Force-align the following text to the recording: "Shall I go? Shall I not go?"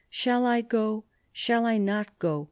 "Shall 0.09 0.47
I 0.47 0.61
go? 0.61 1.03
Shall 1.31 1.63
I 1.63 1.77
not 1.77 2.17
go?" 2.17 2.39